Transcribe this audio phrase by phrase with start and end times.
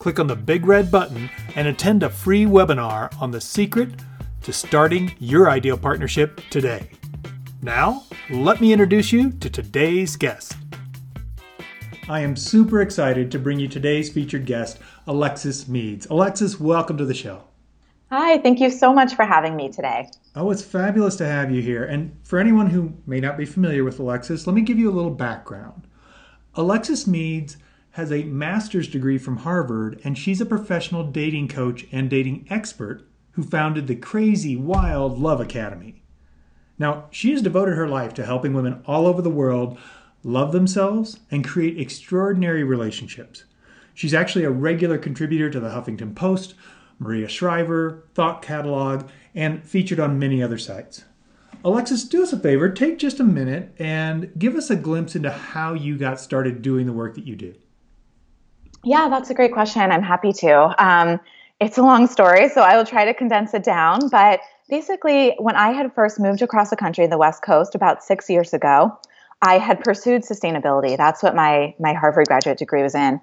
[0.00, 3.90] click on the big red button and attend a free webinar on the secret
[4.42, 6.90] to starting your ideal partnership today.
[7.60, 10.56] Now, let me introduce you to today's guest.
[12.08, 16.06] I am super excited to bring you today's featured guest, Alexis Meads.
[16.06, 17.44] Alexis, welcome to the show.
[18.10, 20.08] Hi, thank you so much for having me today.
[20.34, 21.84] Oh, it's fabulous to have you here.
[21.84, 24.96] And for anyone who may not be familiar with Alexis, let me give you a
[24.96, 25.86] little background.
[26.54, 27.58] Alexis Meads
[27.92, 33.06] has a master's degree from Harvard, and she's a professional dating coach and dating expert
[33.32, 36.02] who founded the Crazy Wild Love Academy.
[36.78, 39.78] Now, she has devoted her life to helping women all over the world
[40.22, 43.44] love themselves and create extraordinary relationships.
[43.94, 46.54] She's actually a regular contributor to the Huffington Post,
[46.98, 51.04] Maria Shriver, Thought Catalog, and featured on many other sites.
[51.64, 55.30] Alexis, do us a favor, take just a minute and give us a glimpse into
[55.30, 57.54] how you got started doing the work that you do.
[58.84, 59.82] Yeah, that's a great question.
[59.92, 60.84] I'm happy to.
[60.84, 61.20] Um,
[61.60, 64.08] it's a long story, so I will try to condense it down.
[64.08, 68.30] But basically, when I had first moved across the country, the West Coast, about six
[68.30, 68.98] years ago,
[69.42, 70.96] I had pursued sustainability.
[70.96, 73.20] That's what my my Harvard graduate degree was in,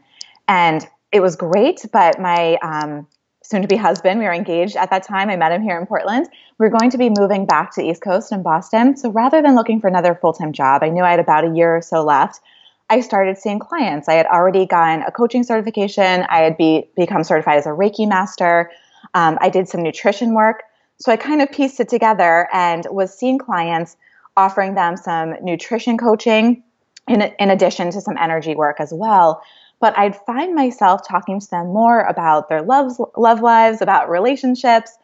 [0.47, 1.83] and it was great.
[1.91, 3.07] But my um,
[3.41, 5.29] soon-to-be husband, we were engaged at that time.
[5.29, 6.27] I met him here in Portland.
[6.59, 8.97] We are going to be moving back to the East Coast in Boston.
[8.97, 11.77] So rather than looking for another full-time job, I knew I had about a year
[11.77, 12.41] or so left.
[12.89, 14.07] I started seeing clients.
[14.07, 16.25] I had already gotten a coaching certification.
[16.29, 18.71] I had be, become certified as a Reiki master.
[19.13, 20.63] Um, I did some nutrition work.
[20.99, 23.97] So I kind of pieced it together and was seeing clients,
[24.35, 26.63] offering them some nutrition coaching
[27.07, 29.41] in, in addition to some energy work as well.
[29.79, 34.97] But I'd find myself talking to them more about their loves, love lives, about relationships,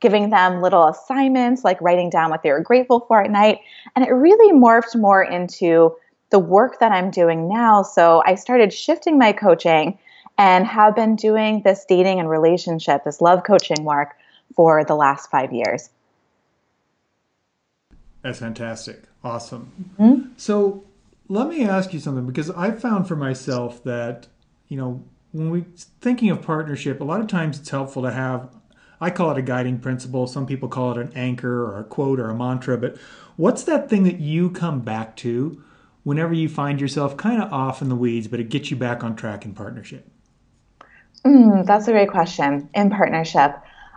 [0.00, 3.60] giving them little assignments like writing down what they were grateful for at night.
[3.96, 5.96] And it really morphed more into
[6.30, 7.82] the work that I'm doing now.
[7.82, 9.98] So I started shifting my coaching
[10.36, 14.14] and have been doing this dating and relationship, this love coaching work
[14.54, 15.90] for the last five years.
[18.22, 19.04] That's fantastic.
[19.24, 19.94] Awesome.
[19.98, 20.30] Mm-hmm.
[20.36, 20.84] So
[21.28, 24.28] let me ask you something because I found for myself that,
[24.68, 25.02] you know,
[25.32, 25.64] when we
[26.00, 28.48] thinking of partnership, a lot of times it's helpful to have
[29.00, 30.26] I call it a guiding principle.
[30.26, 32.96] Some people call it an anchor or a quote or a mantra, but
[33.36, 35.62] what's that thing that you come back to
[36.08, 39.04] whenever you find yourself kind of off in the weeds, but it gets you back
[39.04, 40.10] on track in partnership?
[41.22, 42.66] Mm, that's a great question.
[42.74, 43.54] In partnership,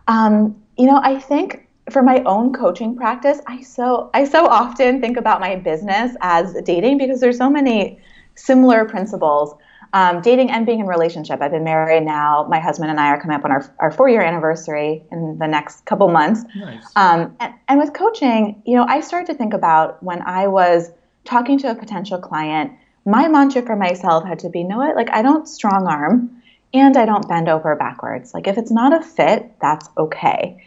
[0.10, 5.00] um, you know, I think for my own coaching practice, I so I so often
[5.00, 7.98] think about my business as dating because there's so many
[8.36, 9.56] similar principles.
[9.94, 11.42] Um, dating and being in relationship.
[11.42, 12.46] I've been married now.
[12.50, 15.48] My husband and I are coming up on our, our four year anniversary in the
[15.48, 16.46] next couple months.
[16.56, 16.86] Nice.
[16.96, 20.92] Um, and, and with coaching, you know, I started to think about when I was
[21.26, 22.74] talking to a potential client,
[23.06, 26.42] my mantra for myself had to be, know what, like I don't strong arm
[26.74, 28.34] and I don't bend over backwards.
[28.34, 30.64] Like if it's not a fit, that's okay.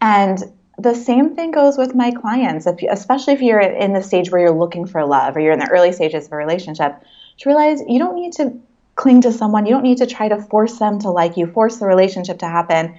[0.00, 0.38] And
[0.78, 4.30] the same thing goes with my clients, if you, especially if you're in the stage
[4.30, 7.00] where you're looking for love or you're in the early stages of a relationship,
[7.38, 8.58] to realize you don't need to
[8.96, 9.66] cling to someone.
[9.66, 12.46] You don't need to try to force them to like you, force the relationship to
[12.46, 12.96] happen.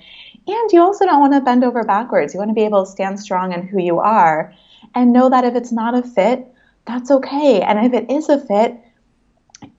[0.48, 2.34] And you also don't want to bend over backwards.
[2.34, 4.54] You want to be able to stand strong in who you are
[4.94, 6.48] and know that if it's not a fit,
[6.86, 7.62] that's okay.
[7.62, 8.78] And if it is a fit,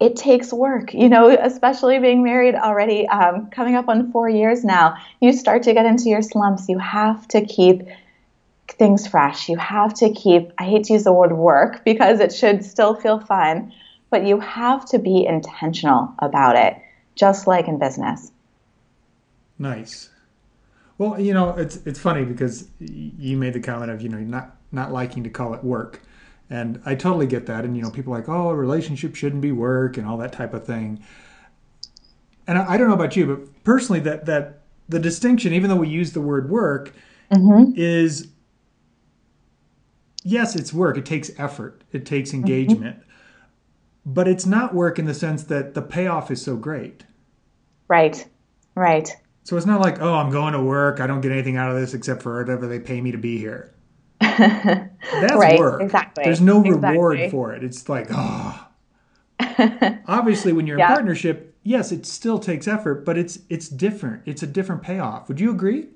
[0.00, 4.64] it takes work, you know, especially being married already, um, coming up on four years
[4.64, 4.96] now.
[5.20, 6.68] You start to get into your slumps.
[6.68, 7.82] You have to keep
[8.68, 9.48] things fresh.
[9.48, 12.94] You have to keep, I hate to use the word work because it should still
[12.94, 13.72] feel fun,
[14.10, 16.76] but you have to be intentional about it,
[17.14, 18.32] just like in business.
[19.58, 20.10] Nice.
[20.98, 24.56] Well, you know, it's it's funny because you made the comment of you know not
[24.72, 26.00] not liking to call it work,
[26.48, 27.64] and I totally get that.
[27.64, 30.54] And, you know, people like, oh, a relationship shouldn't be work and all that type
[30.54, 31.02] of thing.
[32.46, 35.76] And I, I don't know about you, but personally, that, that the distinction, even though
[35.76, 36.94] we use the word work,
[37.32, 37.72] mm-hmm.
[37.76, 38.28] is
[40.22, 40.96] yes, it's work.
[40.96, 42.40] It takes effort, it takes mm-hmm.
[42.40, 42.96] engagement.
[42.96, 43.02] Mm-hmm.
[44.08, 47.04] But it's not work in the sense that the payoff is so great.
[47.88, 48.24] Right,
[48.76, 49.08] right.
[49.42, 51.00] So it's not like, oh, I'm going to work.
[51.00, 53.38] I don't get anything out of this except for whatever they pay me to be
[53.38, 53.72] here.
[54.20, 55.82] That's right, work.
[55.82, 56.24] Exactly.
[56.24, 56.90] There's no exactly.
[56.90, 57.62] reward for it.
[57.62, 58.66] It's like, oh.
[60.06, 64.22] Obviously, when you're in partnership, yes, it still takes effort, but it's it's different.
[64.24, 65.28] It's a different payoff.
[65.28, 65.88] Would you agree?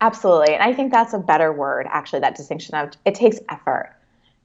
[0.00, 0.54] Absolutely.
[0.54, 3.94] And I think that's a better word, actually, that distinction of it takes effort.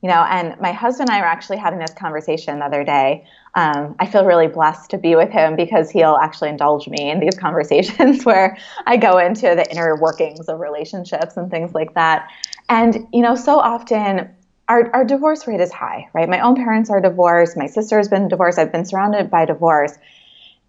[0.03, 3.25] You know, and my husband and I were actually having this conversation the other day.
[3.55, 7.19] Um, I feel really blessed to be with him because he'll actually indulge me in
[7.19, 8.55] these conversations where
[8.85, 12.29] I go into the inner workings of relationships and things like that.
[12.69, 14.29] And, you know, so often
[14.67, 16.27] our, our divorce rate is high, right?
[16.27, 17.55] My own parents are divorced.
[17.55, 18.59] My sister has been divorced.
[18.59, 19.93] I've been surrounded by divorce.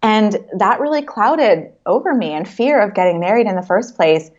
[0.01, 4.31] And that really clouded over me and fear of getting married in the first place.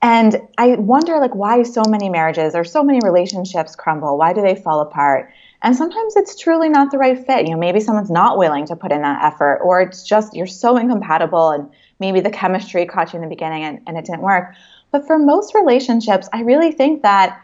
[0.00, 4.18] And I wonder like why so many marriages or so many relationships crumble.
[4.18, 5.30] Why do they fall apart?
[5.62, 7.46] And sometimes it's truly not the right fit.
[7.46, 10.48] You know, maybe someone's not willing to put in that effort, or it's just you're
[10.48, 11.70] so incompatible and
[12.00, 14.54] maybe the chemistry caught you in the beginning and, and it didn't work.
[14.92, 17.40] But for most relationships, I really think that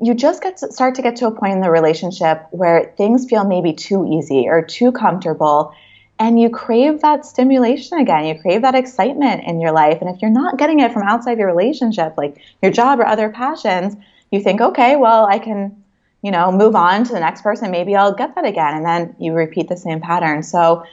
[0.00, 3.26] you just get to start to get to a point in the relationship where things
[3.28, 5.74] feel maybe too easy or too comfortable
[6.18, 8.24] and you crave that stimulation again.
[8.26, 9.98] You crave that excitement in your life.
[10.00, 13.30] And if you're not getting it from outside your relationship, like your job or other
[13.30, 13.96] passions,
[14.30, 15.82] you think, okay, well, I can,
[16.22, 17.70] you know, move on to the next person.
[17.70, 18.76] Maybe I'll get that again.
[18.76, 20.44] And then you repeat the same pattern.
[20.44, 20.84] So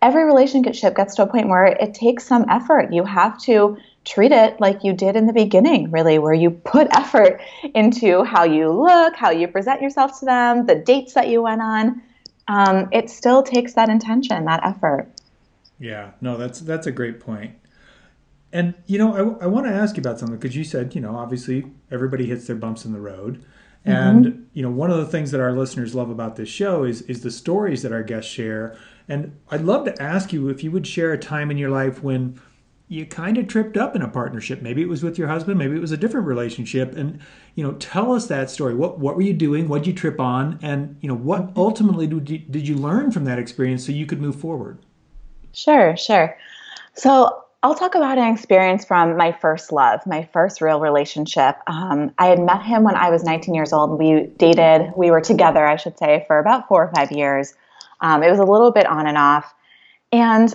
[0.00, 2.94] every relationship gets to a point where it takes some effort.
[2.94, 6.86] You have to treat it like you did in the beginning, really, where you put
[6.92, 7.42] effort
[7.74, 11.60] into how you look, how you present yourself to them, the dates that you went
[11.60, 12.00] on
[12.48, 15.08] um, it still takes that intention, that effort.
[15.78, 17.54] Yeah, no, that's that's a great point.
[18.52, 21.00] And you know, I, I want to ask you about something because you said, you
[21.00, 23.44] know, obviously everybody hits their bumps in the road,
[23.84, 24.42] and mm-hmm.
[24.52, 27.22] you know, one of the things that our listeners love about this show is is
[27.22, 28.76] the stories that our guests share.
[29.08, 32.02] And I'd love to ask you if you would share a time in your life
[32.02, 32.40] when
[32.88, 34.62] you kind of tripped up in a partnership.
[34.62, 36.96] Maybe it was with your husband, maybe it was a different relationship.
[36.96, 37.20] And,
[37.54, 38.74] you know, tell us that story.
[38.74, 39.68] What what were you doing?
[39.68, 40.58] What did you trip on?
[40.62, 44.06] And, you know, what ultimately did you, did you learn from that experience so you
[44.06, 44.78] could move forward?
[45.52, 46.36] Sure, sure.
[46.94, 51.56] So I'll talk about an experience from my first love, my first real relationship.
[51.66, 53.98] Um, I had met him when I was 19 years old.
[53.98, 57.54] We dated, we were together, I should say, for about four or five years.
[58.00, 59.52] Um, it was a little bit on and off.
[60.12, 60.54] And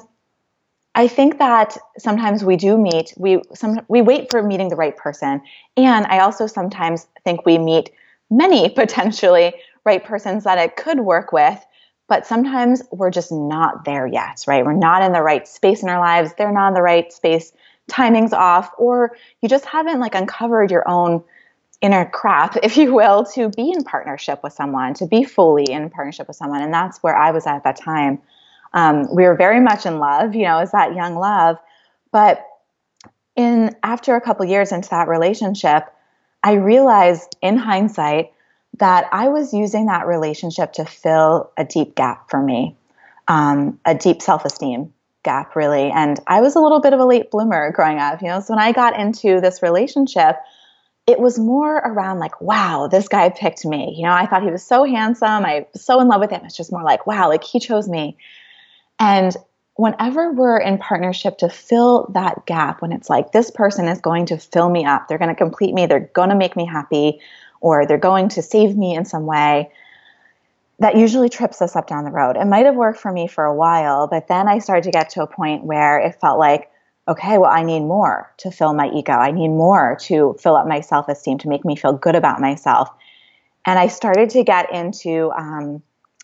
[0.94, 4.96] I think that sometimes we do meet, we some we wait for meeting the right
[4.96, 5.42] person.
[5.78, 7.92] And I also sometimes think we meet
[8.30, 9.54] many potentially
[9.86, 11.64] right persons that it could work with,
[12.08, 14.66] but sometimes we're just not there yet, right?
[14.66, 16.34] We're not in the right space in our lives.
[16.38, 17.54] They're not in the right space.
[17.88, 21.24] Timing's off, or you just haven't like uncovered your own
[21.82, 25.90] inner crap, if you will, to be in partnership with someone, to be fully in
[25.90, 26.62] partnership with someone.
[26.62, 28.22] And that's where I was at that time.
[28.74, 31.58] Um, we were very much in love, you know, as that young love.
[32.12, 32.46] But
[33.36, 35.86] in after a couple years into that relationship,
[36.44, 38.32] I realized in hindsight
[38.80, 42.76] that I was using that relationship to fill a deep gap for me,
[43.28, 45.92] um, a deep self esteem gap, really.
[45.92, 48.40] And I was a little bit of a late bloomer growing up, you know.
[48.40, 50.38] So when I got into this relationship,
[51.08, 53.94] it was more around like, wow, this guy picked me.
[53.98, 55.46] You know, I thought he was so handsome.
[55.46, 56.42] I was so in love with him.
[56.46, 58.18] It's just more like, wow, like he chose me.
[59.02, 59.36] And
[59.78, 64.28] whenever we're in partnership to fill that gap, when it's like, this person is going
[64.28, 67.20] to fill me up, they're going to complete me, they're going to make me happy,
[67.62, 69.72] or they're going to save me in some way,
[70.78, 72.38] that usually trips us up down the road.
[72.38, 75.10] It might have worked for me for a while, but then I started to get
[75.12, 76.70] to a point where it felt like,
[77.08, 79.14] okay, well, I need more to fill my ego.
[79.14, 82.40] I need more to fill up my self esteem, to make me feel good about
[82.40, 82.90] myself.
[83.66, 85.82] And I started to get into um,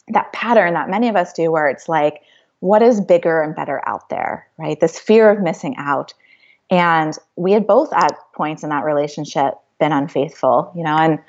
[0.09, 2.21] that pattern that many of us do where it's like,
[2.59, 4.79] what is bigger and better out there, right?
[4.79, 6.13] This fear of missing out.
[6.69, 11.19] And we had both at points in that relationship been unfaithful, you know, and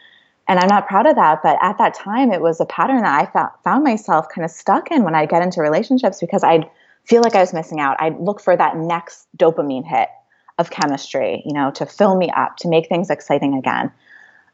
[0.51, 3.21] and I'm not proud of that, but at that time it was a pattern that
[3.21, 6.69] I found, found myself kind of stuck in when I get into relationships because I'd
[7.05, 7.99] feel like I was missing out.
[8.01, 10.09] I'd look for that next dopamine hit
[10.57, 13.93] of chemistry, you know, to fill me up, to make things exciting again.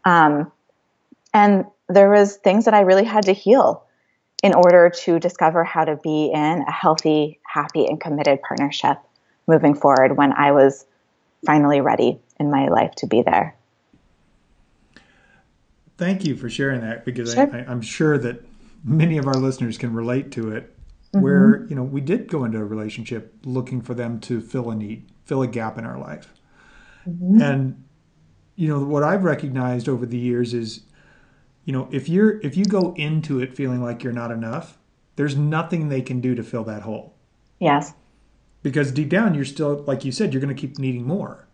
[0.05, 0.51] Um,
[1.33, 3.84] and there was things that I really had to heal
[4.45, 8.99] in order to discover how to be in a healthy, happy, and committed partnership
[9.49, 10.85] moving forward when I was
[11.47, 13.57] finally ready in my life to be there.
[15.97, 17.55] Thank you for sharing that because sure.
[17.55, 18.45] I, am sure that
[18.85, 20.71] many of our listeners can relate to it.
[21.15, 21.23] Mm-hmm.
[21.23, 24.75] Where you know we did go into a relationship looking for them to fill a
[24.75, 26.35] need, fill a gap in our life,
[27.09, 27.41] mm-hmm.
[27.41, 27.85] and
[28.57, 30.81] you know what I've recognized over the years is
[31.65, 34.79] you know, if you're if you go into it feeling like you're not enough,
[35.17, 37.15] there's nothing they can do to fill that hole.
[37.59, 37.95] Yes.
[38.63, 41.49] Because deep down you're still like you said you're going to keep needing more.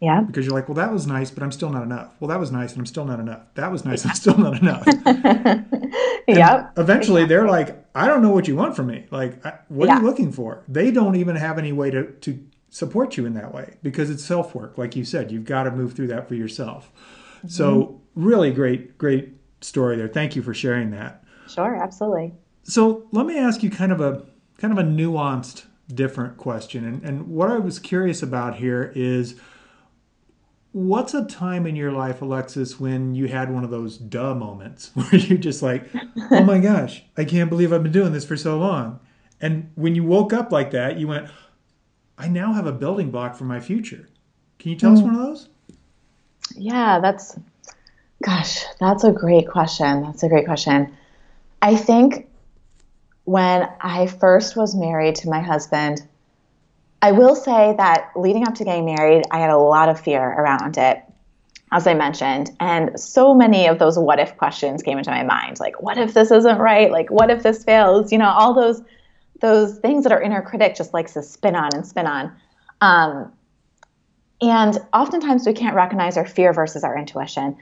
[0.00, 0.22] Yeah.
[0.22, 2.14] Because you're like, well, that was nice, but I'm still not enough.
[2.20, 3.42] Well, that was nice, and I'm still not enough.
[3.54, 4.10] That was nice, yeah.
[4.10, 4.86] I'm still not enough.
[6.26, 6.72] yep.
[6.78, 7.24] Eventually, exactly.
[7.26, 9.04] they're like, I don't know what you want from me.
[9.10, 9.96] Like, what yeah.
[9.96, 10.64] are you looking for?
[10.68, 14.24] They don't even have any way to to support you in that way because it's
[14.24, 14.78] self work.
[14.78, 16.90] Like you said, you've got to move through that for yourself.
[17.38, 17.48] Mm-hmm.
[17.48, 20.08] So, really great, great story there.
[20.08, 21.24] Thank you for sharing that.
[21.48, 22.32] Sure, absolutely.
[22.62, 24.24] So, let me ask you kind of a
[24.58, 26.84] kind of a nuanced, different question.
[26.84, 29.36] And, and what I was curious about here is
[30.72, 34.90] what's a time in your life, Alexis, when you had one of those duh moments
[34.94, 35.88] where you're just like,
[36.30, 39.00] oh my gosh, I can't believe I've been doing this for so long.
[39.40, 41.28] And when you woke up like that, you went,
[42.18, 44.08] I now have a building block for my future.
[44.58, 44.98] Can you tell mm.
[44.98, 45.48] us one of those?
[46.54, 47.38] Yeah, that's,
[48.22, 50.02] gosh, that's a great question.
[50.02, 50.94] That's a great question.
[51.62, 52.28] I think
[53.24, 56.02] when I first was married to my husband,
[57.02, 60.22] I will say that leading up to getting married, I had a lot of fear
[60.22, 61.02] around it,
[61.72, 62.50] as I mentioned.
[62.60, 65.60] And so many of those what if questions came into my mind.
[65.60, 66.90] Like, what if this isn't right?
[66.90, 68.12] Like, what if this fails?
[68.12, 68.82] You know, all those
[69.40, 72.30] those things that our inner critic just likes to spin on and spin on.
[72.82, 73.32] Um,
[74.42, 77.56] and oftentimes we can't recognize our fear versus our intuition.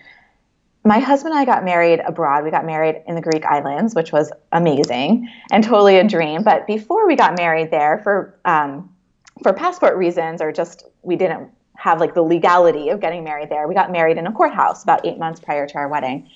[0.84, 2.44] My husband and I got married abroad.
[2.44, 6.42] We got married in the Greek islands, which was amazing and totally a dream.
[6.42, 8.94] But before we got married there, for um,
[9.42, 13.68] for passport reasons, or just we didn't have like the legality of getting married there,
[13.68, 16.28] we got married in a courthouse about eight months prior to our wedding.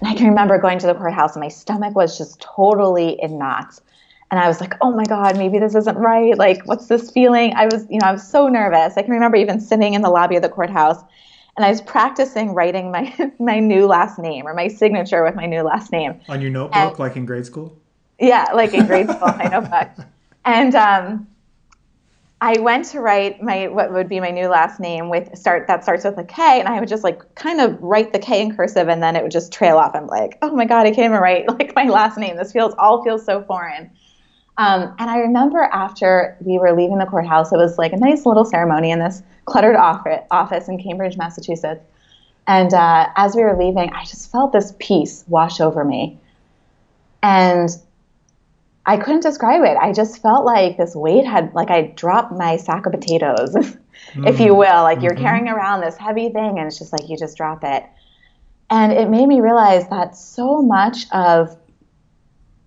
[0.00, 3.38] And I can remember going to the courthouse, and my stomach was just totally in
[3.38, 3.80] knots
[4.30, 6.36] and I was like, oh my God, maybe this isn't right.
[6.36, 7.54] Like, what's this feeling?
[7.54, 8.96] I was, you know, I was so nervous.
[8.96, 11.02] I can remember even sitting in the lobby of the courthouse
[11.58, 15.44] and I was practicing writing my, my new last name or my signature with my
[15.44, 16.20] new last name.
[16.28, 17.76] On your notebook, and, like in grade school?
[18.20, 20.06] Yeah, like in grade school, my notebook.
[20.44, 21.26] And um,
[22.40, 25.82] I went to write my what would be my new last name with start that
[25.82, 28.56] starts with a K, and I would just like kind of write the K in
[28.56, 29.94] cursive, and then it would just trail off.
[29.94, 32.36] I'm like, oh my god, I can't even write like my last name.
[32.36, 33.90] This feels all feels so foreign.
[34.58, 38.26] Um, and I remember after we were leaving the courthouse, it was like a nice
[38.26, 41.84] little ceremony in this cluttered office in Cambridge, Massachusetts.
[42.48, 46.18] And uh, as we were leaving, I just felt this peace wash over me.
[47.22, 47.70] And
[48.84, 49.76] I couldn't describe it.
[49.76, 53.54] I just felt like this weight had, like I dropped my sack of potatoes,
[54.16, 54.58] if you mm.
[54.58, 54.82] will.
[54.82, 55.04] Like mm-hmm.
[55.04, 57.84] you're carrying around this heavy thing and it's just like you just drop it.
[58.70, 61.56] And it made me realize that so much of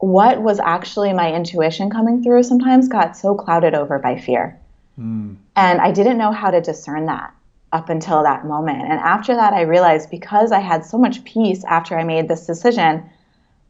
[0.01, 4.59] what was actually my intuition coming through sometimes got so clouded over by fear.
[4.99, 5.37] Mm.
[5.55, 7.33] And I didn't know how to discern that
[7.71, 8.81] up until that moment.
[8.81, 12.45] And after that, I realized because I had so much peace after I made this
[12.45, 13.09] decision,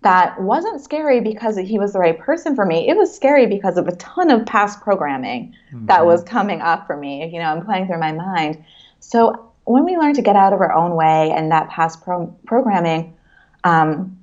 [0.03, 2.89] that wasn't scary because he was the right person for me.
[2.89, 5.85] It was scary because of a ton of past programming mm-hmm.
[5.85, 7.29] that was coming up for me.
[7.31, 8.63] You know, I'm playing through my mind.
[8.99, 12.35] So when we learn to get out of our own way and that past pro-
[12.47, 13.15] programming,
[13.63, 14.17] um,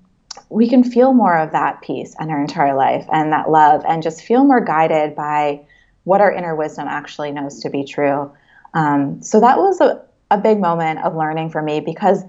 [0.50, 4.02] we can feel more of that peace in our entire life and that love and
[4.02, 5.61] just feel more guided by
[6.04, 8.30] what our inner wisdom actually knows to be true.
[8.75, 12.23] Um, so that was a, a big moment of learning for me because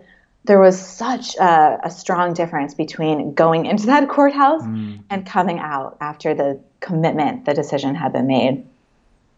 [0.46, 5.02] there was such a, a strong difference between going into that courthouse mm.
[5.10, 8.66] and coming out after the commitment, the decision had been made.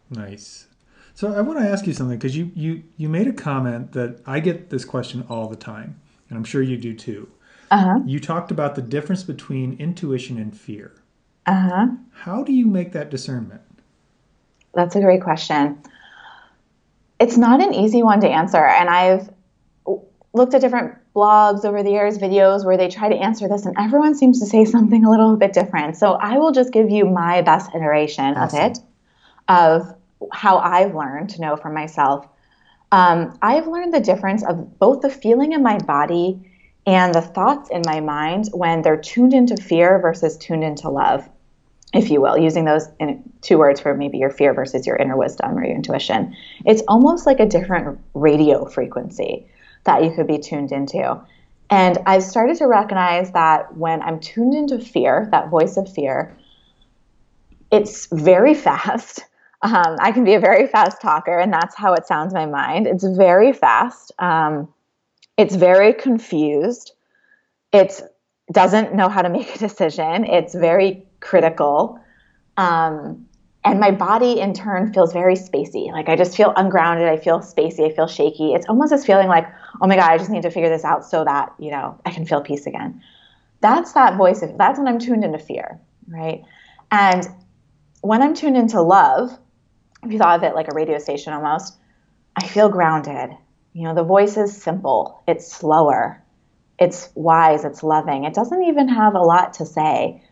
[0.09, 0.67] Nice.
[1.13, 4.21] So I want to ask you something because you, you you made a comment that
[4.25, 5.99] I get this question all the time,
[6.29, 7.29] and I'm sure you do too.
[7.71, 7.99] Uh-huh.
[8.05, 10.93] You talked about the difference between intuition and fear.
[11.45, 11.87] Uh-huh.
[12.11, 13.61] How do you make that discernment?
[14.73, 15.81] That's a great question.
[17.19, 19.29] It's not an easy one to answer, and I've
[20.33, 23.75] looked at different blogs over the years, videos where they try to answer this, and
[23.77, 25.97] everyone seems to say something a little bit different.
[25.97, 28.59] So I will just give you my best iteration awesome.
[28.59, 28.79] of it,
[29.47, 29.95] of
[30.31, 32.27] how I've learned to know for myself.
[32.91, 36.50] Um, I've learned the difference of both the feeling in my body
[36.85, 41.27] and the thoughts in my mind when they're tuned into fear versus tuned into love,
[41.93, 42.87] if you will, using those
[43.41, 46.35] two words for maybe your fear versus your inner wisdom or your intuition.
[46.65, 49.47] It's almost like a different radio frequency
[49.83, 51.21] that you could be tuned into.
[51.69, 56.35] And I've started to recognize that when I'm tuned into fear, that voice of fear,
[57.71, 59.25] it's very fast.
[59.63, 62.47] Um, I can be a very fast talker, and that's how it sounds in my
[62.47, 62.87] mind.
[62.87, 64.11] It's very fast.
[64.17, 64.67] Um,
[65.37, 66.93] it's very confused.
[67.71, 68.01] It
[68.51, 70.25] doesn't know how to make a decision.
[70.25, 71.99] It's very critical.
[72.57, 73.27] Um,
[73.63, 75.91] and my body in turn feels very spacey.
[75.91, 77.07] Like I just feel ungrounded.
[77.07, 77.91] I feel spacey.
[77.91, 78.53] I feel shaky.
[78.53, 79.47] It's almost this feeling like,
[79.81, 82.11] oh my God, I just need to figure this out so that, you know, I
[82.11, 83.01] can feel peace again.
[83.61, 84.43] That's that voice.
[84.57, 86.43] That's when I'm tuned into fear, right?
[86.89, 87.27] And
[88.01, 89.31] when I'm tuned into love,
[90.03, 91.77] if you thought of it like a radio station almost,
[92.35, 93.37] I feel grounded.
[93.73, 96.21] You know, the voice is simple, it's slower,
[96.77, 98.25] it's wise, it's loving.
[98.25, 100.23] It doesn't even have a lot to say.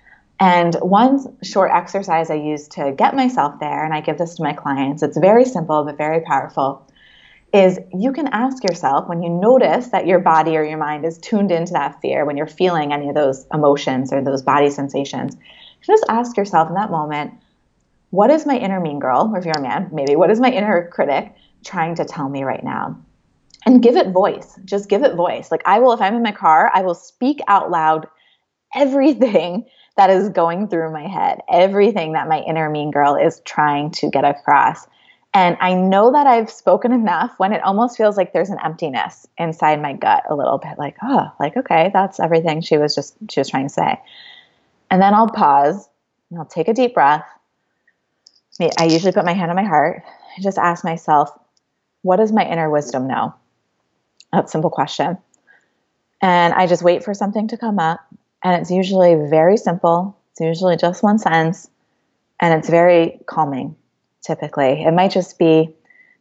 [0.41, 4.43] And one short exercise I use to get myself there, and I give this to
[4.43, 6.86] my clients, it's very simple but very powerful,
[7.53, 11.17] is you can ask yourself when you notice that your body or your mind is
[11.17, 15.36] tuned into that fear, when you're feeling any of those emotions or those body sensations,
[15.81, 17.34] just ask yourself in that moment,
[18.10, 20.51] what is my inner mean girl, or if you're a man, maybe, what is my
[20.51, 22.98] inner critic trying to tell me right now?
[23.65, 24.57] And give it voice.
[24.65, 25.51] Just give it voice.
[25.51, 28.07] Like I will, if I'm in my car, I will speak out loud
[28.75, 29.65] everything
[29.97, 34.09] that is going through my head, everything that my inner mean girl is trying to
[34.09, 34.87] get across.
[35.33, 39.27] And I know that I've spoken enough when it almost feels like there's an emptiness
[39.37, 43.15] inside my gut a little bit like, oh, like, okay, that's everything she was just,
[43.29, 43.99] she was trying to say.
[44.89, 45.87] And then I'll pause
[46.29, 47.25] and I'll take a deep breath.
[48.77, 50.03] I usually put my hand on my heart
[50.35, 51.29] and just ask myself,
[52.01, 53.33] what does my inner wisdom know?
[54.31, 55.17] That's a simple question.
[56.21, 58.00] And I just wait for something to come up.
[58.43, 60.17] And it's usually very simple.
[60.31, 61.69] It's usually just one sentence.
[62.39, 63.75] And it's very calming,
[64.21, 64.83] typically.
[64.83, 65.74] It might just be,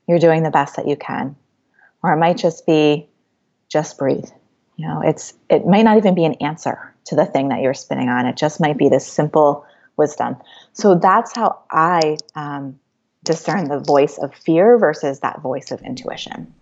[0.08, 1.36] you're doing the best that you can.
[2.02, 3.08] Or it might just be,
[3.68, 4.28] just breathe.
[4.76, 7.74] You know, it's it might not even be an answer to the thing that you're
[7.74, 8.26] spinning on.
[8.26, 10.36] It just might be this simple wisdom.
[10.72, 12.78] So that's how I um,
[13.24, 16.54] discern the voice of fear versus that voice of intuition.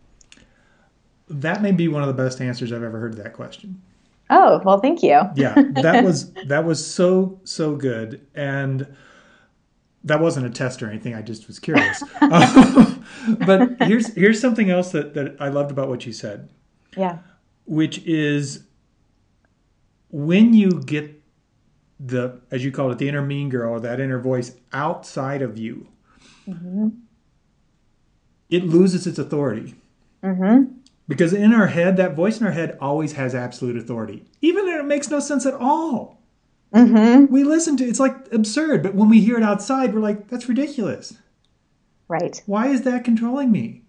[1.29, 3.83] That may be one of the best answers I've ever heard to that question.
[4.31, 5.21] Oh well, thank you.
[5.35, 8.97] yeah, that was that was so so good, and
[10.05, 11.15] that wasn't a test or anything.
[11.15, 12.03] I just was curious.
[12.21, 16.49] but here's here's something else that that I loved about what you said.
[16.97, 17.19] Yeah.
[17.65, 18.65] Which is
[20.11, 21.23] when you get
[21.99, 25.57] the as you call it the inner mean girl or that inner voice outside of
[25.59, 25.89] you
[26.47, 26.89] mm-hmm.
[28.51, 29.75] it loses its authority
[30.23, 30.73] mm-hmm.
[31.09, 34.81] Because in our head that voice in our head always has absolute authority even if
[34.81, 36.23] it makes no sense at all
[36.75, 37.33] mm-hmm.
[37.33, 40.49] we listen to it's like absurd but when we hear it outside we're like that's
[40.49, 41.15] ridiculous
[42.09, 43.83] right why is that controlling me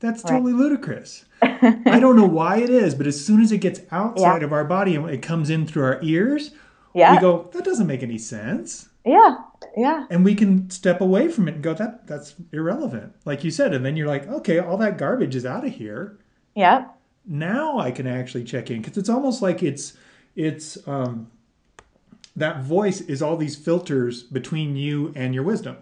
[0.00, 0.60] that's totally right.
[0.60, 1.24] ludicrous
[1.62, 4.46] I don't know why it is, but as soon as it gets outside yeah.
[4.46, 6.52] of our body and it comes in through our ears,
[6.94, 7.14] yeah.
[7.14, 8.88] we go, that doesn't make any sense.
[9.04, 9.36] Yeah.
[9.76, 10.06] Yeah.
[10.10, 13.14] And we can step away from it and go, that that's irrelevant.
[13.24, 13.74] Like you said.
[13.74, 16.18] And then you're like, okay, all that garbage is out of here.
[16.54, 16.86] Yeah.
[17.26, 18.82] Now I can actually check in.
[18.82, 19.94] Cause it's almost like it's
[20.36, 21.30] it's um
[22.36, 25.78] that voice is all these filters between you and your wisdom.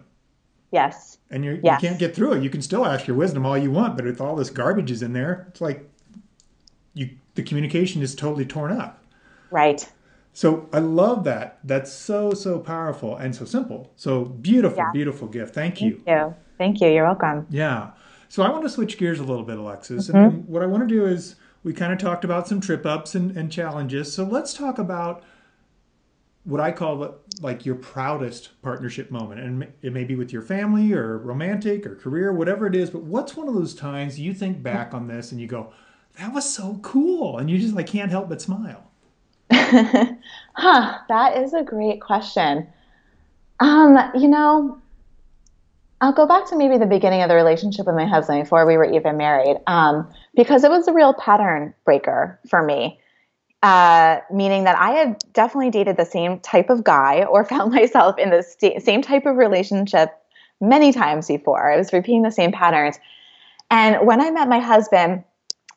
[0.71, 1.17] Yes.
[1.29, 1.59] And yes.
[1.63, 2.43] you can't get through it.
[2.43, 5.01] You can still ask your wisdom all you want, but if all this garbage is
[5.01, 5.89] in there, it's like
[6.93, 9.03] you the communication is totally torn up.
[9.51, 9.87] Right.
[10.33, 11.59] So I love that.
[11.63, 13.91] That's so so powerful and so simple.
[13.95, 14.91] So beautiful, yeah.
[14.91, 15.53] beautiful gift.
[15.53, 16.01] Thank you.
[16.05, 16.35] Thank you.
[16.57, 16.89] Thank you.
[16.89, 17.45] You're welcome.
[17.49, 17.91] Yeah.
[18.33, 20.07] So I want to switch gears a little bit, Alexis.
[20.07, 20.17] Mm-hmm.
[20.17, 23.13] And what I want to do is we kind of talked about some trip ups
[23.13, 24.11] and, and challenges.
[24.11, 25.21] So let's talk about
[26.43, 29.39] what I call like your proudest partnership moment.
[29.39, 32.89] And it may be with your family or romantic or career, whatever it is.
[32.89, 35.71] But what's one of those times you think back on this and you go,
[36.17, 37.37] that was so cool.
[37.37, 38.89] And you just like can't help but smile.
[39.51, 42.67] huh, that is a great question.
[43.59, 44.81] Um, you know,
[46.03, 48.77] I'll go back to maybe the beginning of the relationship with my husband before we
[48.77, 52.99] were even married, um, because it was a real pattern breaker for me
[53.63, 58.19] uh, meaning that I had definitely dated the same type of guy or found myself
[58.19, 60.11] in the st- same type of relationship
[60.61, 61.71] many times before.
[61.71, 62.99] I was repeating the same patterns.
[63.71, 65.23] And when I met my husband,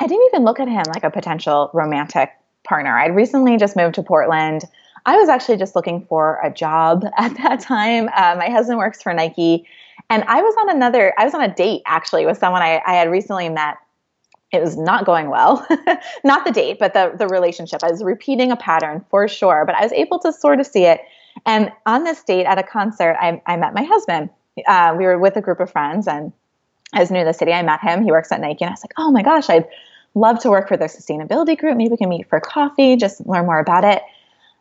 [0.01, 2.31] I didn't even look at him like a potential romantic
[2.65, 2.99] partner.
[2.99, 4.63] I'd recently just moved to Portland.
[5.07, 8.09] I was actually just looking for a job at that time.
[8.09, 9.65] Uh, my husband works for Nike.
[10.09, 12.95] And I was on another, I was on a date actually with someone I, I
[12.95, 13.77] had recently met
[14.53, 15.67] it was not going well.
[16.25, 17.83] not the date, but the, the relationship.
[17.83, 20.85] I was repeating a pattern for sure, but I was able to sort of see
[20.85, 21.01] it.
[21.45, 24.31] And on this date at a concert, I, I met my husband.
[24.67, 26.33] Uh, we were with a group of friends, and
[26.95, 27.53] I was new to the city.
[27.53, 28.05] I met him.
[28.05, 29.67] He works at Nike, and I was like, oh my gosh, I'd
[30.15, 31.77] love to work for their sustainability group.
[31.77, 34.03] Maybe we can meet for coffee, just learn more about it.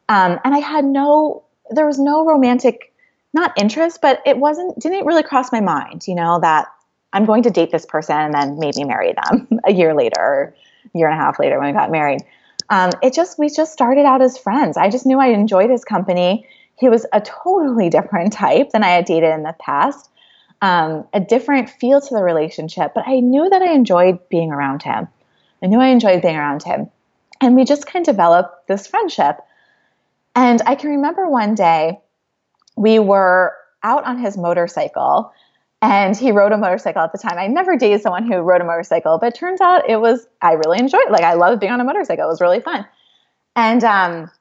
[0.09, 2.91] Um, and I had no, there was no romantic,
[3.35, 6.67] not interest, but it wasn't, didn't really cross my mind, you know, that
[7.13, 10.55] I'm going to date this person and then maybe marry them a year later, or
[10.93, 12.21] year and a half later when we got married.
[12.69, 14.77] Um, it just we just started out as friends.
[14.77, 16.47] I just knew I enjoyed his company.
[16.77, 20.09] He was a totally different type than I had dated in the past,
[20.61, 22.93] um, a different feel to the relationship.
[22.95, 25.07] But I knew that I enjoyed being around him.
[25.61, 26.89] I knew I enjoyed being around him,
[27.41, 29.39] and we just kind of developed this friendship.
[30.35, 31.99] And I can remember one day
[32.75, 35.31] we were out on his motorcycle
[35.81, 37.37] and he rode a motorcycle at the time.
[37.37, 40.79] I never dated someone who rode a motorcycle, but turns out it was I really
[40.79, 41.11] enjoyed it.
[41.11, 42.25] Like I loved being on a motorcycle.
[42.25, 42.85] It was really fun.
[43.55, 44.31] And um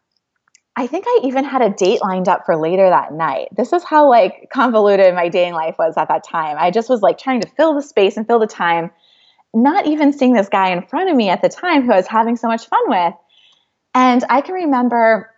[0.76, 3.48] I think I even had a date lined up for later that night.
[3.56, 6.56] This is how like convoluted my dating life was at that time.
[6.58, 8.90] I just was like trying to fill the space and fill the time,
[9.52, 12.08] not even seeing this guy in front of me at the time who I was
[12.08, 13.14] having so much fun with.
[13.94, 15.30] And I can remember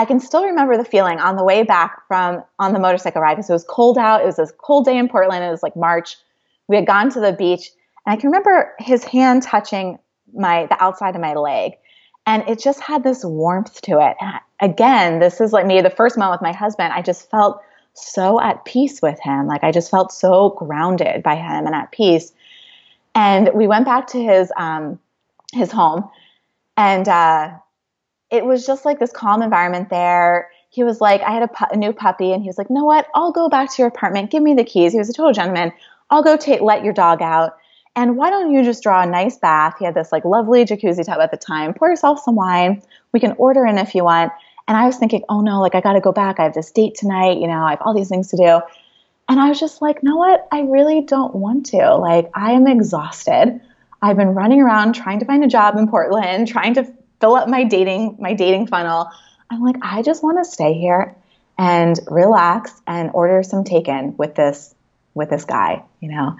[0.00, 3.34] I can still remember the feeling on the way back from on the motorcycle ride
[3.34, 4.22] because it was cold out.
[4.22, 5.44] It was a cold day in Portland.
[5.44, 6.16] It was like March.
[6.68, 7.70] We had gone to the beach,
[8.06, 9.98] and I can remember his hand touching
[10.32, 11.72] my the outside of my leg
[12.26, 14.16] and it just had this warmth to it.
[14.20, 16.92] And again, this is like me the first moment with my husband.
[16.92, 17.60] I just felt
[17.94, 19.46] so at peace with him.
[19.46, 22.32] Like I just felt so grounded by him and at peace.
[23.14, 25.00] And we went back to his um,
[25.52, 26.08] his home,
[26.76, 27.50] and uh,
[28.30, 30.50] it was just like this calm environment there.
[30.70, 32.84] He was like, I had a, pu- a new puppy, and he was like, "No,
[32.84, 33.06] what?
[33.14, 34.30] I'll go back to your apartment.
[34.30, 35.72] Give me the keys." He was a total gentleman.
[36.10, 37.56] I'll go take let your dog out
[37.96, 39.76] and why don't you just draw a nice bath?
[39.78, 41.74] He had this like lovely jacuzzi tub at the time.
[41.74, 42.82] Pour yourself some wine.
[43.12, 44.32] We can order in if you want.
[44.68, 46.38] And I was thinking, oh no, like I got to go back.
[46.38, 47.38] I have this date tonight.
[47.38, 48.60] You know, I have all these things to do.
[49.28, 50.46] And I was just like, know what?
[50.52, 51.96] I really don't want to.
[51.96, 53.60] Like, I am exhausted.
[54.02, 56.84] I've been running around trying to find a job in Portland, trying to
[57.20, 59.10] fill up my dating my dating funnel.
[59.50, 61.14] I'm like, I just want to stay here
[61.58, 64.74] and relax and order some taken with this
[65.14, 66.36] with this guy, you know.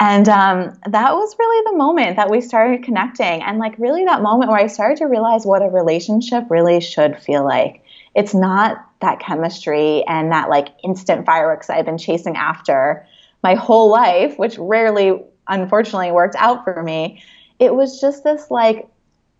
[0.00, 4.22] And um, that was really the moment that we started connecting, and like really that
[4.22, 7.82] moment where I started to realize what a relationship really should feel like.
[8.14, 13.06] It's not that chemistry and that like instant fireworks I've been chasing after
[13.42, 17.22] my whole life, which rarely, unfortunately, worked out for me.
[17.58, 18.88] It was just this like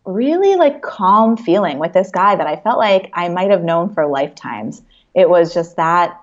[0.09, 3.92] really like calm feeling with this guy that I felt like I might have known
[3.92, 4.83] for lifetimes.
[5.14, 6.21] It was just that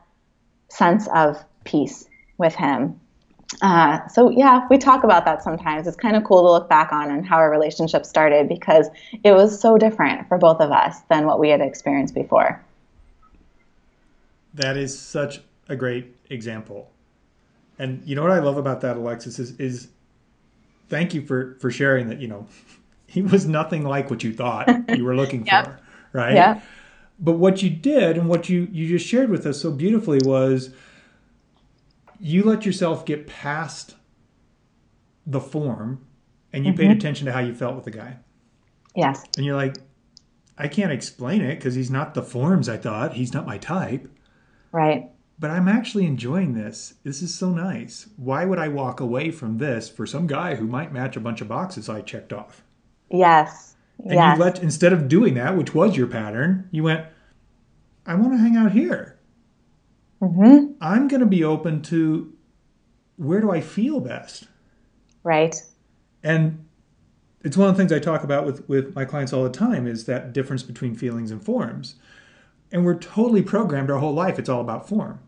[0.70, 3.00] sense of peace with him
[3.62, 5.88] uh, so yeah, we talk about that sometimes.
[5.88, 8.90] It's kind of cool to look back on and how our relationship started because
[9.24, 12.64] it was so different for both of us than what we had experienced before.
[14.54, 16.92] That is such a great example.
[17.78, 19.90] And you know what I love about that, Alexis, is, is
[20.90, 22.48] thank you for, for sharing that, you know,
[23.08, 25.80] he was nothing like what you thought you were looking for.
[26.14, 26.34] Right.
[26.34, 26.62] Yeah.
[27.20, 30.72] But what you did and what you, you just shared with us so beautifully was
[32.20, 33.96] you let yourself get past
[35.26, 36.06] the form
[36.52, 36.82] and you mm-hmm.
[36.82, 38.18] paid attention to how you felt with the guy.
[38.96, 39.24] Yes.
[39.38, 39.78] And you're like,
[40.58, 43.14] I can't explain it because he's not the forms I thought.
[43.14, 44.10] He's not my type.
[44.72, 45.10] Right.
[45.38, 46.94] But I'm actually enjoying this.
[47.04, 48.08] This is so nice.
[48.16, 51.42] Why would I walk away from this for some guy who might match a bunch
[51.42, 52.64] of boxes I checked off?
[53.10, 53.76] Yes.
[54.00, 54.38] And yes.
[54.38, 57.06] you let instead of doing that, which was your pattern, you went,
[58.06, 59.18] I want to hang out here.
[60.22, 60.74] Mm-hmm.
[60.82, 62.34] I'm going to be open to
[63.18, 64.48] where do I feel best?
[65.24, 65.56] Right.
[66.24, 66.66] And
[67.44, 69.88] it's one of the things I talk about with, with my clients all the time
[69.88, 71.96] is that difference between feelings and forms.
[72.72, 74.40] And we're totally programmed our whole life.
[74.40, 75.20] It's all about form.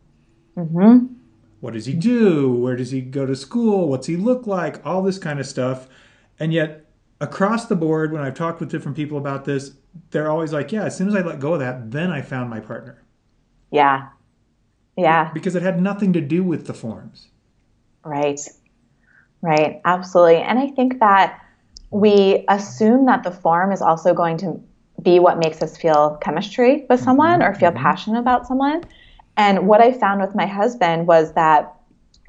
[0.57, 1.13] Mm-hmm.
[1.59, 2.51] What does he do?
[2.51, 3.87] Where does he go to school?
[3.87, 4.85] What's he look like?
[4.85, 5.87] All this kind of stuff.
[6.39, 6.86] And yet,
[7.19, 9.71] across the board, when I've talked with different people about this,
[10.11, 12.49] they're always like, yeah, as soon as I let go of that, then I found
[12.49, 13.03] my partner.
[13.71, 14.09] Yeah.
[14.95, 15.31] Yeah.
[15.33, 17.27] Because it had nothing to do with the forms.
[18.03, 18.39] Right.
[19.41, 19.81] Right.
[19.85, 20.37] Absolutely.
[20.37, 21.41] And I think that
[21.91, 24.61] we assume that the form is also going to
[25.01, 27.51] be what makes us feel chemistry with someone mm-hmm.
[27.51, 27.83] or feel mm-hmm.
[27.83, 28.83] passionate about someone.
[29.35, 31.75] And what I found with my husband was that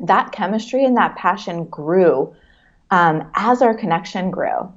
[0.00, 2.34] that chemistry and that passion grew
[2.90, 4.72] um, as our connection grew.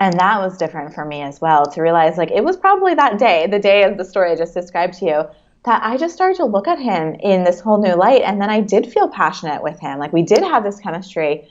[0.00, 3.18] And that was different for me as well to realize like it was probably that
[3.18, 5.22] day, the day of the story I just described to you,
[5.64, 8.22] that I just started to look at him in this whole new light.
[8.22, 9.98] And then I did feel passionate with him.
[9.98, 11.48] Like we did have this chemistry.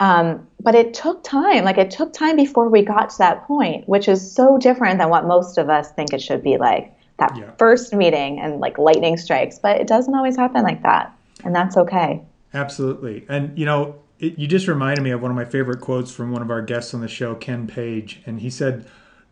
[0.00, 1.64] Um, but it took time.
[1.64, 5.08] Like it took time before we got to that point, which is so different than
[5.08, 6.94] what most of us think it should be like.
[7.18, 7.50] That yeah.
[7.58, 11.12] first meeting and like lightning strikes, but it doesn't always happen like that.
[11.42, 12.22] And that's okay.
[12.54, 13.24] Absolutely.
[13.28, 16.32] And, you know, it, you just reminded me of one of my favorite quotes from
[16.32, 18.20] one of our guests on the show, Ken Page.
[18.26, 18.86] And he said,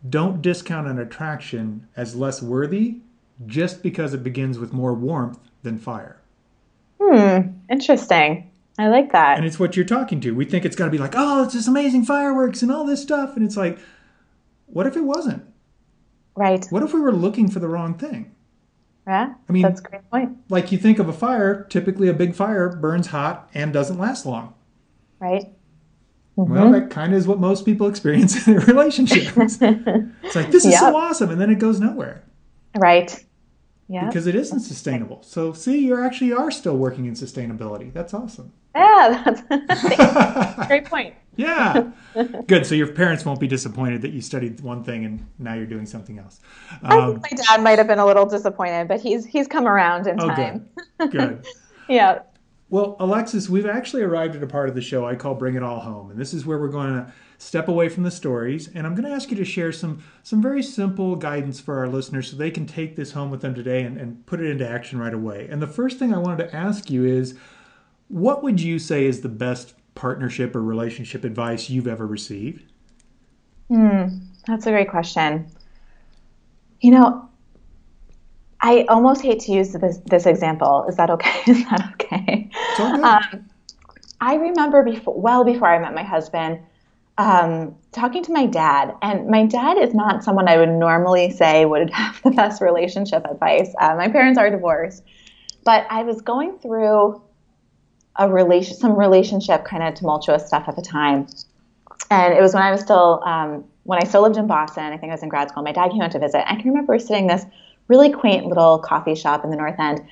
[0.09, 2.99] Don't discount an attraction as less worthy
[3.47, 6.21] just because it begins with more warmth than fire.
[7.01, 8.51] Hmm, interesting.
[8.79, 9.39] I like that.
[9.39, 10.35] And it's what you're talking to.
[10.35, 13.03] We think it's got to be like, oh, it's this amazing fireworks and all this
[13.03, 13.37] stuff.
[13.37, 13.79] And it's like,
[14.67, 15.45] what if it wasn't?
[16.35, 16.65] Right.
[16.71, 18.35] What if we were looking for the wrong thing?
[19.07, 19.35] Yeah.
[19.49, 20.37] I mean, that's a great point.
[20.51, 24.27] Like you think of a fire, typically a big fire burns hot and doesn't last
[24.27, 24.55] long.
[25.19, 25.47] Right.
[26.39, 26.53] Mm-hmm.
[26.55, 29.59] Well, that kind of is what most people experience in their relationships.
[29.61, 30.81] it's like, this is yep.
[30.81, 31.31] so awesome.
[31.31, 32.25] And then it goes nowhere.
[32.77, 33.25] Right.
[33.89, 34.07] Yeah.
[34.07, 35.23] Because it isn't sustainable.
[35.23, 37.93] So see, you actually are still working in sustainability.
[37.93, 38.53] That's awesome.
[38.75, 41.15] Yeah, that's great point.
[41.37, 41.91] Yeah.
[42.47, 42.67] Good.
[42.67, 45.87] So your parents won't be disappointed that you studied one thing and now you're doing
[45.87, 46.41] something else.
[46.83, 50.07] I think my dad might have been a little disappointed, but he's he's come around
[50.07, 50.69] in oh, time.
[50.99, 51.11] good.
[51.11, 51.47] Good.
[51.89, 52.21] Yeah.
[52.69, 55.63] Well, Alexis, we've actually arrived at a part of the show I call Bring It
[55.63, 56.11] All Home.
[56.11, 58.69] And this is where we're going to step away from the stories.
[58.75, 61.87] And I'm going to ask you to share some, some very simple guidance for our
[61.87, 64.69] listeners so they can take this home with them today and, and put it into
[64.69, 65.47] action right away.
[65.49, 67.39] And the first thing I wanted to ask you is
[68.09, 72.73] what would you say is the best partnership or relationship advice you've ever received?
[73.69, 74.07] Hmm,
[74.47, 75.51] that's a great question.
[76.81, 77.26] You know,
[78.67, 80.87] I almost hate to use this, this example.
[80.89, 81.41] Is that okay?
[81.47, 82.51] Is that okay?
[82.81, 83.49] Um,
[84.21, 86.59] I remember before, well before I met my husband,
[87.17, 88.93] um, talking to my dad.
[89.03, 93.25] And my dad is not someone I would normally say would have the best relationship
[93.25, 93.73] advice.
[93.81, 95.05] Uh, my parents are divorced,
[95.65, 97.23] but I was going through
[98.17, 101.29] a relation, some relationship kind of tumultuous stuff at the time.
[102.11, 104.93] And it was when I was still, um, when I still lived in Boston.
[104.93, 105.63] I think I was in grad school.
[105.63, 106.51] My dad came out to visit.
[106.51, 107.47] I can remember sitting this
[107.89, 110.07] really quaint little coffee shop in the North End.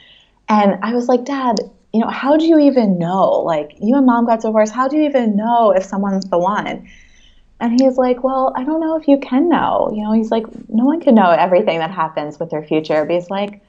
[0.48, 1.58] And I was like, Dad,
[1.92, 3.40] you know, how do you even know?
[3.40, 4.72] Like, you and mom got divorced.
[4.72, 6.88] How do you even know if someone's the one?
[7.60, 9.90] And he's like, Well, I don't know if you can know.
[9.94, 13.04] You know, he's like, No one can know everything that happens with their future.
[13.04, 13.62] But he's like,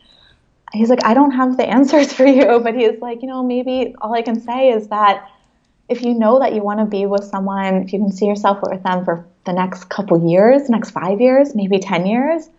[0.74, 2.60] he's like, I don't have the answers for you.
[2.60, 5.30] But he's like, you know, maybe all I can say is that
[5.88, 8.60] if you know that you want to be with someone, if you can see yourself
[8.62, 12.50] with them for the next couple years, next five years, maybe 10 years,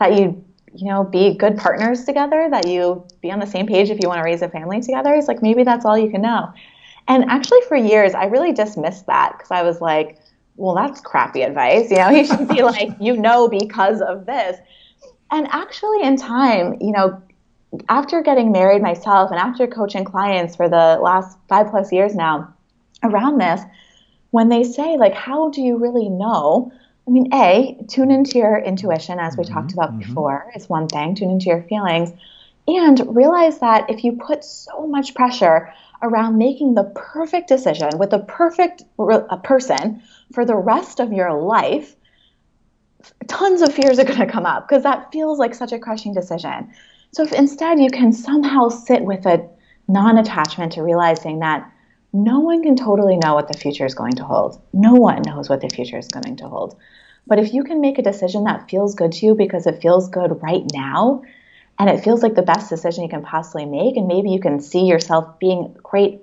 [0.00, 3.90] that you you know, be good partners together, that you be on the same page
[3.90, 5.14] if you want to raise a family together.
[5.14, 6.52] It's like maybe that's all you can know.
[7.08, 10.18] And actually, for years, I really dismissed that because I was like,
[10.56, 11.90] well, that's crappy advice.
[11.90, 14.58] You know, you should be like, you know, because of this.
[15.30, 17.20] And actually, in time, you know,
[17.88, 22.52] after getting married myself and after coaching clients for the last five plus years now
[23.02, 23.62] around this,
[24.30, 26.70] when they say, like, how do you really know?
[27.06, 30.08] I mean, A, tune into your intuition, as we mm-hmm, talked about mm-hmm.
[30.08, 32.12] before, is one thing, tune into your feelings.
[32.68, 38.10] And realize that if you put so much pressure around making the perfect decision with
[38.10, 41.96] the perfect re- person for the rest of your life,
[43.26, 46.14] tons of fears are going to come up because that feels like such a crushing
[46.14, 46.72] decision.
[47.12, 49.48] So if instead you can somehow sit with a
[49.88, 51.71] non attachment to realizing that
[52.12, 54.60] no one can totally know what the future is going to hold.
[54.72, 56.76] No one knows what the future is going to hold.
[57.26, 60.08] But if you can make a decision that feels good to you because it feels
[60.08, 61.22] good right now,
[61.78, 64.60] and it feels like the best decision you can possibly make, and maybe you can
[64.60, 66.20] see yourself being great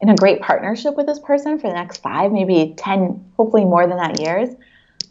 [0.00, 3.86] in a great partnership with this person for the next five, maybe 10, hopefully more
[3.86, 4.50] than that years,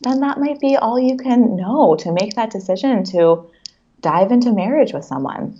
[0.01, 3.49] then that might be all you can know to make that decision to
[4.01, 5.57] dive into marriage with someone.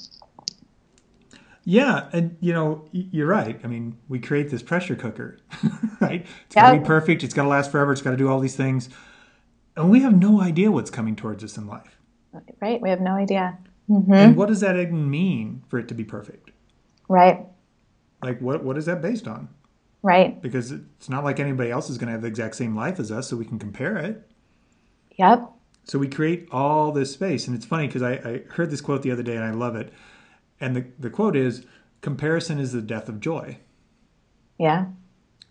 [1.66, 3.60] Yeah, and you know, you're right.
[3.64, 5.38] I mean, we create this pressure cooker,
[6.02, 6.26] right?
[6.46, 7.24] It's got to be perfect.
[7.24, 7.94] It's got to last forever.
[7.94, 8.90] It's got to do all these things,
[9.78, 11.98] and we have no idea what's coming towards us in life.
[12.60, 12.82] Right.
[12.82, 13.58] We have no idea.
[13.90, 14.14] Mm-hmm.
[14.14, 16.52] And what does that even mean for it to be perfect?
[17.08, 17.46] Right.
[18.22, 19.48] Like, what what is that based on?
[20.02, 20.42] Right.
[20.42, 23.10] Because it's not like anybody else is going to have the exact same life as
[23.10, 24.30] us, so we can compare it.
[25.18, 25.50] Yep.
[25.86, 29.02] So we create all this space, and it's funny because I, I heard this quote
[29.02, 29.94] the other day, and I love it
[30.64, 31.66] and the, the quote is
[32.00, 33.58] comparison is the death of joy.
[34.58, 34.86] Yeah.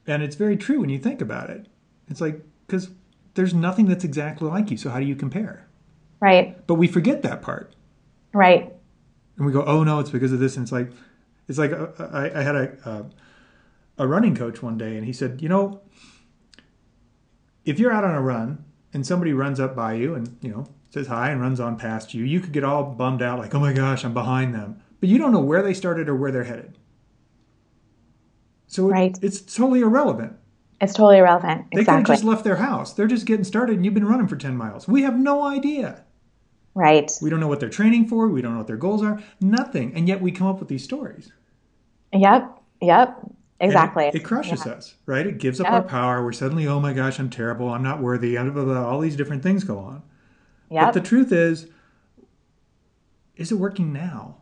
[0.06, 1.66] And it's very true when you think about it.
[2.08, 2.88] It's like, because
[3.34, 4.78] there's nothing that's exactly like you.
[4.78, 5.68] So how do you compare?
[6.20, 6.66] Right.
[6.66, 7.74] But we forget that part.
[8.32, 8.72] Right.
[9.36, 10.56] And we go, oh no, it's because of this.
[10.56, 10.90] And it's like,
[11.46, 13.02] it's like uh, I, I had a, uh,
[13.98, 15.82] a running coach one day and he said, you know,
[17.66, 20.66] if you're out on a run and somebody runs up by you and, you know,
[20.88, 23.60] says hi and runs on past you, you could get all bummed out like, oh
[23.60, 26.44] my gosh, I'm behind them but you don't know where they started or where they're
[26.44, 26.78] headed.
[28.68, 29.10] So right.
[29.16, 30.36] it, it's totally irrelevant.
[30.80, 31.66] It's totally irrelevant.
[31.72, 32.92] They could have just left their house.
[32.92, 34.86] They're just getting started and you've been running for 10 miles.
[34.86, 36.04] We have no idea.
[36.76, 37.10] Right.
[37.20, 38.28] We don't know what they're training for.
[38.28, 39.20] We don't know what their goals are.
[39.40, 39.92] Nothing.
[39.96, 41.32] And yet we come up with these stories.
[42.12, 42.62] Yep.
[42.80, 43.26] Yep.
[43.58, 44.04] Exactly.
[44.04, 44.74] It, it, crushes yeah.
[44.74, 45.26] us, right?
[45.26, 45.72] It gives up yep.
[45.72, 46.22] our power.
[46.22, 47.70] We're suddenly, oh my gosh, I'm terrible.
[47.70, 48.38] I'm not worthy.
[48.38, 50.04] All these different things go on.
[50.70, 50.84] Yep.
[50.84, 51.66] But the truth is,
[53.34, 54.36] is it working now?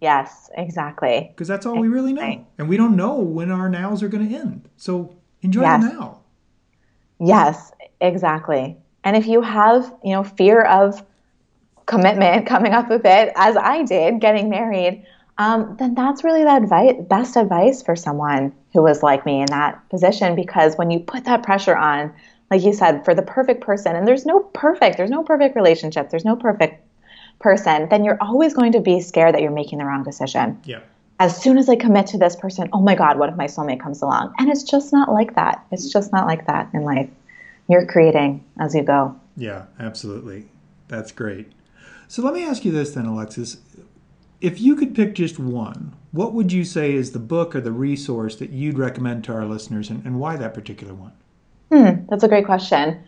[0.00, 1.30] Yes, exactly.
[1.32, 2.46] Because that's all we really know.
[2.58, 4.68] And we don't know when our nows are going to end.
[4.76, 5.82] So enjoy yes.
[5.82, 6.20] the now.
[7.18, 8.76] Yes, exactly.
[9.04, 11.02] And if you have, you know, fear of
[11.86, 15.06] commitment coming up a bit, as I did, getting married,
[15.38, 19.46] um, then that's really the advice, best advice for someone who was like me in
[19.46, 20.34] that position.
[20.34, 22.12] Because when you put that pressure on,
[22.50, 26.10] like you said, for the perfect person, and there's no perfect, there's no perfect relationship,
[26.10, 26.85] there's no perfect
[27.38, 30.60] person, then you're always going to be scared that you're making the wrong decision.
[30.64, 30.80] Yeah.
[31.18, 33.80] As soon as I commit to this person, oh my God, what if my soulmate
[33.80, 34.34] comes along?
[34.38, 35.64] And it's just not like that.
[35.70, 37.08] It's just not like that in life.
[37.68, 39.18] You're creating as you go.
[39.36, 40.48] Yeah, absolutely.
[40.88, 41.52] That's great.
[42.08, 43.58] So let me ask you this then, Alexis.
[44.40, 47.72] If you could pick just one, what would you say is the book or the
[47.72, 51.12] resource that you'd recommend to our listeners and, and why that particular one?
[51.72, 53.02] Hmm, that's a great question.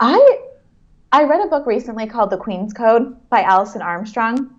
[0.00, 0.38] I
[1.14, 4.52] I read a book recently called The Queen's Code by Alison Armstrong.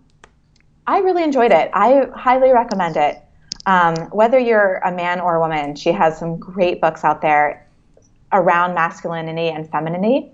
[0.87, 1.69] I really enjoyed it.
[1.73, 3.21] I highly recommend it.
[3.65, 7.67] Um, whether you're a man or a woman, she has some great books out there
[8.31, 10.31] around masculinity and femininity.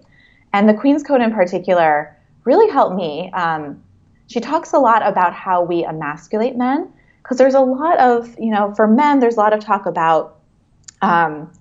[0.53, 3.31] And The Queen's Code in particular really helped me.
[3.31, 3.83] Um,
[4.27, 8.51] she talks a lot about how we emasculate men because there's a lot of, you
[8.51, 10.37] know, for men, there's a lot of talk about,
[11.01, 11.51] um,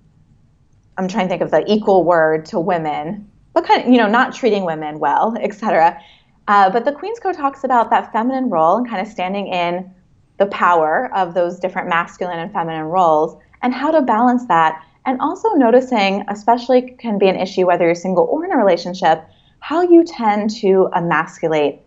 [0.98, 3.29] I'm trying to think of the equal word to women,
[3.60, 6.00] but kind of, you know, not treating women well, etc.
[6.48, 9.90] Uh, but the Queen's Code talks about that feminine role and kind of standing in
[10.38, 14.82] the power of those different masculine and feminine roles and how to balance that.
[15.06, 19.24] And also noticing, especially can be an issue whether you're single or in a relationship,
[19.60, 21.80] how you tend to emasculate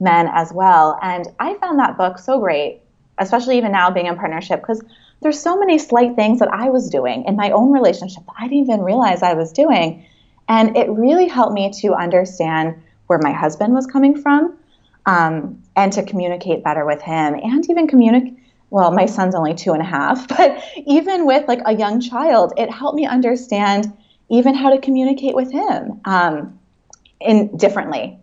[0.00, 0.98] men as well.
[1.02, 2.80] And I found that book so great,
[3.18, 4.82] especially even now being in partnership, because
[5.20, 8.48] there's so many slight things that I was doing in my own relationship that I
[8.48, 10.04] didn't even realize I was doing.
[10.50, 12.74] And it really helped me to understand
[13.06, 14.58] where my husband was coming from
[15.06, 18.36] um, and to communicate better with him and even communicate.
[18.70, 22.52] Well, my son's only two and a half, but even with like a young child,
[22.56, 23.96] it helped me understand
[24.28, 26.58] even how to communicate with him um,
[27.20, 28.18] in differently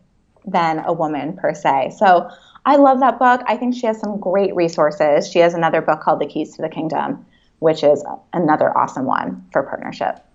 [0.46, 1.96] than a woman per se.
[1.98, 2.30] So
[2.66, 3.42] I love that book.
[3.48, 5.32] I think she has some great resources.
[5.32, 7.26] She has another book called The Keys to the Kingdom,
[7.60, 10.27] which is another awesome one for partnership.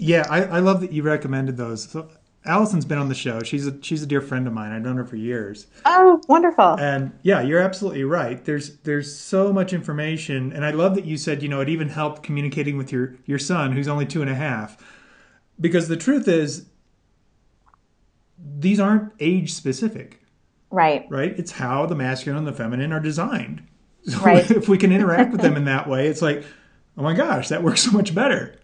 [0.00, 1.84] Yeah, I, I love that you recommended those.
[1.90, 2.08] So
[2.46, 3.42] Alison's been on the show.
[3.42, 4.72] She's a she's a dear friend of mine.
[4.72, 5.66] I've known her for years.
[5.84, 6.80] Oh, wonderful.
[6.80, 8.42] And yeah, you're absolutely right.
[8.42, 11.90] There's there's so much information, and I love that you said you know it even
[11.90, 14.82] helped communicating with your your son who's only two and a half,
[15.60, 16.64] because the truth is
[18.38, 20.22] these aren't age specific.
[20.70, 21.04] Right.
[21.10, 21.38] Right?
[21.38, 23.66] It's how the masculine and the feminine are designed.
[24.02, 24.50] So right.
[24.50, 26.42] if we can interact with them in that way, it's like,
[26.96, 28.58] oh my gosh, that works so much better.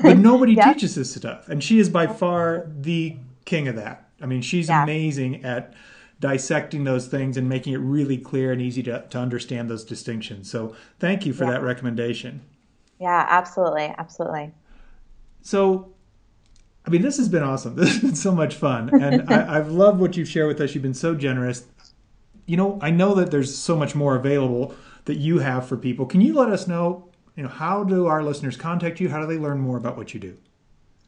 [0.02, 0.72] But nobody yeah.
[0.72, 1.48] teaches this stuff.
[1.48, 4.08] And she is by far the king of that.
[4.20, 4.82] I mean, she's yeah.
[4.82, 5.74] amazing at
[6.20, 10.50] dissecting those things and making it really clear and easy to, to understand those distinctions.
[10.50, 11.52] So thank you for yeah.
[11.52, 12.40] that recommendation.
[13.00, 13.94] Yeah, absolutely.
[13.98, 14.52] Absolutely.
[15.42, 15.94] So
[16.86, 17.74] I mean, this has been awesome.
[17.76, 20.74] This has been so much fun, and I, have loved what you've shared with us.
[20.74, 21.64] You've been so generous.
[22.46, 24.74] You know, I know that there's so much more available
[25.06, 26.06] that you have for people.
[26.06, 27.08] Can you let us know?
[27.36, 29.08] You know, how do our listeners contact you?
[29.08, 30.36] How do they learn more about what you do?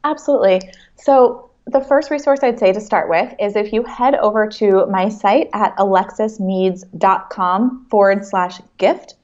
[0.03, 0.59] Absolutely.
[0.95, 4.85] So the first resource I'd say to start with is if you head over to
[4.87, 9.15] my site at alexismeads.com forward slash gift,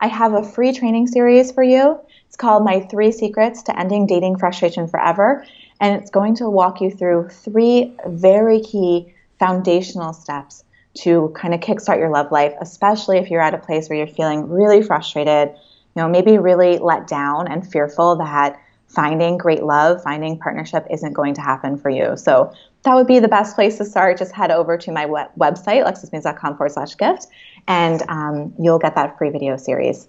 [0.00, 2.00] I have a free training series for you.
[2.26, 5.44] It's called My Three Secrets to Ending Dating Frustration Forever
[5.82, 10.62] and it's going to walk you through three very key foundational steps
[10.94, 14.06] to kind of kickstart your love life, especially if you're at a place where you're
[14.06, 15.50] feeling really frustrated,
[15.94, 21.12] you know, maybe really let down and fearful that finding great love, finding partnership isn't
[21.12, 22.16] going to happen for you.
[22.16, 22.52] So
[22.82, 24.18] that would be the best place to start.
[24.18, 27.26] Just head over to my web- website, alexismeads.com forward slash gift,
[27.68, 30.08] and um, you'll get that free video series.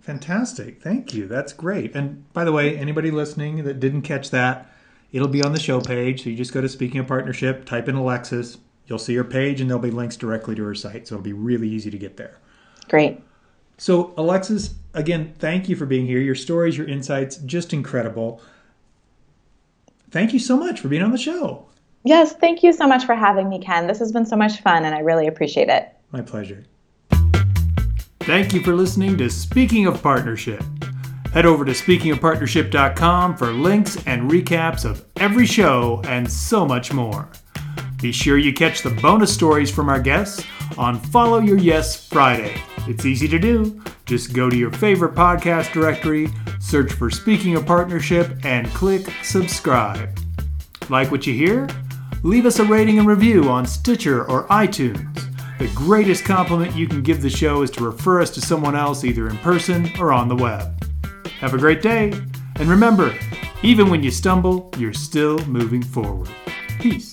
[0.00, 0.82] Fantastic.
[0.82, 1.26] Thank you.
[1.26, 1.94] That's great.
[1.94, 4.70] And by the way, anybody listening that didn't catch that,
[5.12, 6.22] It'll be on the show page.
[6.22, 8.58] So you just go to Speaking of Partnership, type in Alexis.
[8.86, 11.08] You'll see her page, and there'll be links directly to her site.
[11.08, 12.38] So it'll be really easy to get there.
[12.88, 13.20] Great.
[13.80, 16.20] So, Alexis, again, thank you for being here.
[16.20, 18.42] Your stories, your insights, just incredible.
[20.10, 21.64] Thank you so much for being on the show.
[22.04, 23.86] Yes, thank you so much for having me, Ken.
[23.86, 25.88] This has been so much fun, and I really appreciate it.
[26.12, 26.66] My pleasure.
[28.20, 30.62] Thank you for listening to Speaking of Partnership.
[31.32, 37.30] Head over to speakingofpartnership.com for links and recaps of every show and so much more.
[38.02, 40.44] Be sure you catch the bonus stories from our guests
[40.78, 42.60] on Follow Your Yes Friday.
[42.88, 43.82] It's easy to do.
[44.04, 46.28] Just go to your favorite podcast directory,
[46.60, 50.18] search for Speaking of Partnership, and click subscribe.
[50.88, 51.68] Like what you hear?
[52.22, 55.06] Leave us a rating and review on Stitcher or iTunes.
[55.58, 59.04] The greatest compliment you can give the show is to refer us to someone else
[59.04, 60.84] either in person or on the web.
[61.40, 62.12] Have a great day.
[62.56, 63.14] And remember,
[63.62, 66.28] even when you stumble, you're still moving forward.
[66.78, 67.12] Peace.